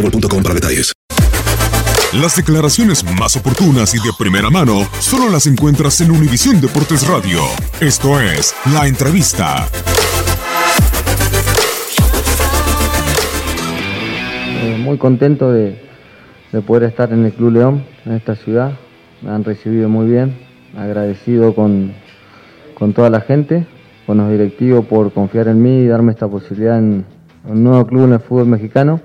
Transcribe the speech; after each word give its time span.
boostmobile.com 0.00 0.42
para 0.42 0.54
detalles. 0.54 0.92
Las 2.12 2.34
declaraciones 2.36 3.04
más 3.18 3.36
oportunas 3.36 3.94
y 3.94 3.98
de 3.98 4.10
primera 4.18 4.50
mano 4.50 4.82
solo 4.98 5.30
las 5.30 5.46
encuentras 5.46 6.00
en 6.00 6.10
Univisión 6.10 6.60
Deportes 6.60 7.06
Radio. 7.06 7.40
Esto 7.80 8.20
es 8.20 8.52
La 8.72 8.88
Entrevista. 8.88 9.68
Eh, 14.62 14.76
muy 14.80 14.98
contento 14.98 15.52
de, 15.52 15.80
de 16.50 16.60
poder 16.62 16.82
estar 16.84 17.12
en 17.12 17.24
el 17.24 17.32
Club 17.32 17.52
León, 17.52 17.84
en 18.04 18.12
esta 18.12 18.34
ciudad. 18.34 18.72
Me 19.22 19.30
han 19.30 19.44
recibido 19.44 19.88
muy 19.88 20.08
bien, 20.08 20.36
agradecido 20.76 21.54
con, 21.54 21.92
con 22.74 22.92
toda 22.92 23.08
la 23.08 23.20
gente, 23.20 23.68
con 24.04 24.18
los 24.18 24.28
directivos 24.30 24.84
por 24.86 25.12
confiar 25.12 25.46
en 25.46 25.62
mí 25.62 25.82
y 25.82 25.86
darme 25.86 26.10
esta 26.10 26.26
posibilidad 26.26 26.76
en 26.76 27.04
un 27.44 27.62
nuevo 27.62 27.86
club 27.86 28.06
en 28.06 28.14
el 28.14 28.20
fútbol 28.20 28.46
mexicano. 28.46 29.00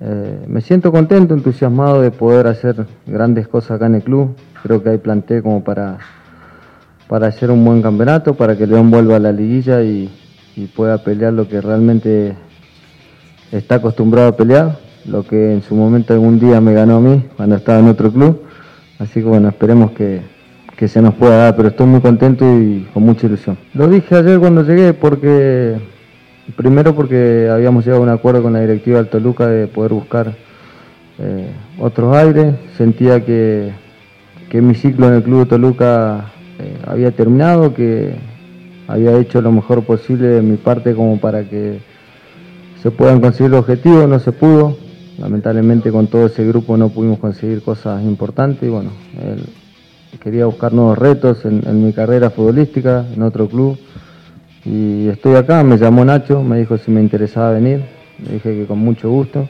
Eh, 0.00 0.44
me 0.46 0.60
siento 0.60 0.92
contento, 0.92 1.32
entusiasmado 1.32 2.02
de 2.02 2.10
poder 2.10 2.46
hacer 2.46 2.86
grandes 3.06 3.48
cosas 3.48 3.72
acá 3.72 3.86
en 3.86 3.96
el 3.96 4.02
club. 4.02 4.36
Creo 4.62 4.82
que 4.82 4.90
hay 4.90 4.98
plantel 4.98 5.42
como 5.42 5.64
para, 5.64 5.98
para 7.08 7.28
hacer 7.28 7.50
un 7.50 7.64
buen 7.64 7.82
campeonato, 7.82 8.34
para 8.34 8.56
que 8.56 8.66
León 8.66 8.90
vuelva 8.90 9.16
a 9.16 9.20
la 9.20 9.32
liguilla 9.32 9.82
y, 9.82 10.10
y 10.54 10.66
pueda 10.66 10.98
pelear 10.98 11.32
lo 11.32 11.48
que 11.48 11.60
realmente 11.60 12.34
está 13.52 13.76
acostumbrado 13.76 14.28
a 14.28 14.36
pelear, 14.36 14.78
lo 15.06 15.22
que 15.22 15.52
en 15.52 15.62
su 15.62 15.74
momento 15.74 16.12
algún 16.12 16.38
día 16.38 16.60
me 16.60 16.74
ganó 16.74 16.96
a 16.96 17.00
mí 17.00 17.24
cuando 17.36 17.56
estaba 17.56 17.78
en 17.78 17.88
otro 17.88 18.12
club. 18.12 18.42
Así 18.98 19.20
que 19.20 19.26
bueno, 19.26 19.48
esperemos 19.48 19.92
que, 19.92 20.20
que 20.76 20.88
se 20.88 21.00
nos 21.00 21.14
pueda 21.14 21.36
dar, 21.36 21.56
pero 21.56 21.68
estoy 21.68 21.86
muy 21.86 22.00
contento 22.00 22.44
y 22.44 22.88
con 22.92 23.02
mucha 23.02 23.26
ilusión. 23.26 23.56
Lo 23.72 23.88
dije 23.88 24.14
ayer 24.14 24.38
cuando 24.38 24.62
llegué 24.62 24.92
porque 24.92 25.76
Primero 26.54 26.94
porque 26.94 27.48
habíamos 27.50 27.84
llegado 27.84 28.02
a 28.02 28.06
un 28.06 28.10
acuerdo 28.10 28.40
con 28.40 28.52
la 28.52 28.60
directiva 28.60 28.98
del 28.98 29.08
Toluca 29.08 29.48
de 29.48 29.66
poder 29.66 29.92
buscar 29.92 30.32
eh, 31.18 31.50
otros 31.80 32.16
aires. 32.16 32.54
Sentía 32.76 33.24
que, 33.24 33.72
que, 34.48 34.62
mi 34.62 34.74
ciclo 34.76 35.08
en 35.08 35.14
el 35.14 35.22
Club 35.24 35.40
de 35.40 35.46
Toluca 35.46 36.32
eh, 36.60 36.76
había 36.86 37.10
terminado, 37.10 37.74
que 37.74 38.14
había 38.86 39.18
hecho 39.18 39.42
lo 39.42 39.50
mejor 39.50 39.82
posible 39.82 40.28
de 40.28 40.42
mi 40.42 40.56
parte 40.56 40.94
como 40.94 41.18
para 41.18 41.42
que 41.42 41.80
se 42.80 42.92
puedan 42.92 43.20
conseguir 43.20 43.50
los 43.50 43.60
objetivos. 43.60 44.08
No 44.08 44.20
se 44.20 44.30
pudo. 44.30 44.76
Lamentablemente 45.18 45.90
con 45.90 46.06
todo 46.06 46.26
ese 46.26 46.46
grupo 46.46 46.76
no 46.76 46.90
pudimos 46.90 47.18
conseguir 47.18 47.60
cosas 47.62 48.04
importantes. 48.04 48.62
Y 48.62 48.70
bueno, 48.70 48.90
quería 50.20 50.46
buscar 50.46 50.72
nuevos 50.72 50.96
retos 50.96 51.44
en 51.44 51.84
mi 51.84 51.92
carrera 51.92 52.30
futbolística, 52.30 53.04
en 53.12 53.22
otro 53.22 53.48
club. 53.48 53.76
Y 54.66 55.08
estoy 55.08 55.36
acá, 55.36 55.62
me 55.62 55.78
llamó 55.78 56.04
Nacho, 56.04 56.42
me 56.42 56.58
dijo 56.58 56.76
si 56.76 56.90
me 56.90 57.00
interesaba 57.00 57.52
venir, 57.52 57.82
le 58.26 58.34
dije 58.34 58.52
que 58.52 58.66
con 58.66 58.80
mucho 58.80 59.08
gusto. 59.08 59.48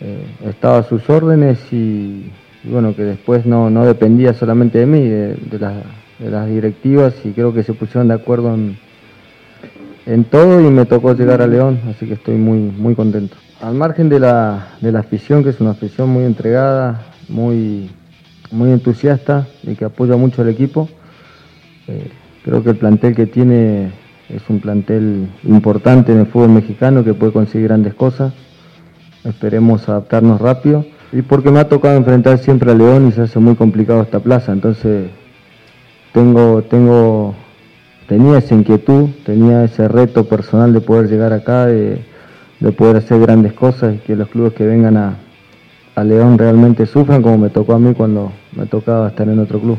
Eh, 0.00 0.22
estaba 0.50 0.78
a 0.78 0.82
sus 0.82 1.08
órdenes 1.08 1.58
y, 1.72 2.30
bueno, 2.64 2.94
que 2.94 3.04
después 3.04 3.46
no, 3.46 3.70
no 3.70 3.86
dependía 3.86 4.34
solamente 4.34 4.80
de 4.80 4.86
mí, 4.86 5.00
de, 5.00 5.34
de, 5.34 5.58
la, 5.58 5.72
de, 6.18 6.30
las 6.30 6.46
directivas 6.46 7.14
y 7.24 7.30
creo 7.30 7.54
que 7.54 7.62
se 7.62 7.72
pusieron 7.72 8.08
de 8.08 8.14
acuerdo 8.14 8.54
en, 8.54 8.76
en, 10.04 10.24
todo 10.24 10.60
y 10.60 10.70
me 10.70 10.84
tocó 10.84 11.14
llegar 11.14 11.40
a 11.40 11.46
León, 11.46 11.80
así 11.88 12.06
que 12.06 12.14
estoy 12.14 12.36
muy, 12.36 12.58
muy 12.58 12.94
contento. 12.94 13.34
Al 13.62 13.74
margen 13.74 14.10
de 14.10 14.20
la, 14.20 14.74
de 14.82 14.92
la 14.92 15.00
afición, 15.00 15.42
que 15.42 15.50
es 15.50 15.60
una 15.60 15.70
afición 15.70 16.10
muy 16.10 16.24
entregada, 16.24 17.00
muy, 17.30 17.90
muy 18.50 18.72
entusiasta 18.72 19.48
y 19.62 19.74
que 19.74 19.86
apoya 19.86 20.16
mucho 20.16 20.42
al 20.42 20.50
equipo, 20.50 20.86
eh, 21.86 22.10
creo 22.44 22.62
que 22.62 22.70
el 22.70 22.76
plantel 22.76 23.16
que 23.16 23.26
tiene 23.26 23.90
es 24.28 24.42
un 24.48 24.60
plantel 24.60 25.28
importante 25.44 26.12
en 26.12 26.20
el 26.20 26.26
fútbol 26.26 26.50
mexicano 26.50 27.02
que 27.02 27.14
puede 27.14 27.32
conseguir 27.32 27.68
grandes 27.68 27.94
cosas. 27.94 28.32
Esperemos 29.24 29.88
adaptarnos 29.88 30.40
rápido. 30.40 30.84
Y 31.12 31.22
porque 31.22 31.50
me 31.50 31.60
ha 31.60 31.68
tocado 31.68 31.96
enfrentar 31.96 32.38
siempre 32.38 32.70
a 32.70 32.74
León 32.74 33.08
y 33.08 33.12
se 33.12 33.22
hace 33.22 33.38
muy 33.38 33.54
complicado 33.54 34.02
esta 34.02 34.20
plaza. 34.20 34.52
Entonces 34.52 35.08
tengo, 36.12 36.62
tengo, 36.62 37.34
tenía 38.06 38.38
esa 38.38 38.54
inquietud, 38.54 39.08
tenía 39.24 39.64
ese 39.64 39.88
reto 39.88 40.24
personal 40.24 40.74
de 40.74 40.80
poder 40.82 41.08
llegar 41.08 41.32
acá, 41.32 41.64
de, 41.66 42.04
de 42.60 42.72
poder 42.72 42.96
hacer 42.96 43.20
grandes 43.20 43.54
cosas 43.54 43.94
y 43.94 43.98
que 43.98 44.14
los 44.14 44.28
clubes 44.28 44.52
que 44.52 44.66
vengan 44.66 44.98
a, 44.98 45.16
a 45.94 46.04
León 46.04 46.36
realmente 46.36 46.84
sufran 46.84 47.22
como 47.22 47.38
me 47.38 47.48
tocó 47.48 47.72
a 47.72 47.78
mí 47.78 47.94
cuando 47.94 48.30
me 48.54 48.66
tocaba 48.66 49.08
estar 49.08 49.26
en 49.28 49.38
otro 49.38 49.58
club. 49.58 49.78